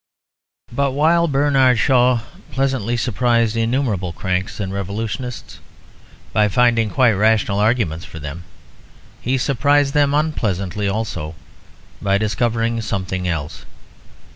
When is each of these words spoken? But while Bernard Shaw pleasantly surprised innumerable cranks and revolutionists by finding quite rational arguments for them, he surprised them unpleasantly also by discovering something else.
But 0.73 0.93
while 0.93 1.27
Bernard 1.27 1.77
Shaw 1.77 2.21
pleasantly 2.51 2.97
surprised 2.97 3.55
innumerable 3.55 4.13
cranks 4.13 4.59
and 4.59 4.73
revolutionists 4.73 5.59
by 6.33 6.47
finding 6.47 6.89
quite 6.89 7.11
rational 7.13 7.59
arguments 7.59 8.03
for 8.03 8.17
them, 8.17 8.43
he 9.21 9.37
surprised 9.37 9.93
them 9.93 10.15
unpleasantly 10.15 10.87
also 10.89 11.35
by 12.01 12.17
discovering 12.17 12.81
something 12.81 13.27
else. 13.27 13.63